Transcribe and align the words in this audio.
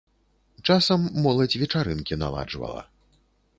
Часам 0.69 1.05
моладзь 1.27 1.59
вечарынкі 1.65 2.13
наладжвала. 2.25 2.83